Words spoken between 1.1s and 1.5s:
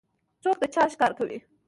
کوي؟